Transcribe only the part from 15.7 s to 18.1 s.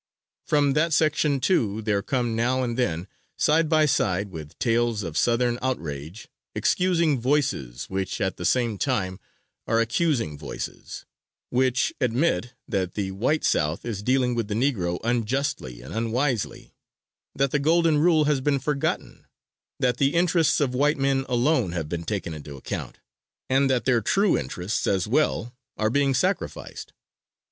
and unwisely; that the Golden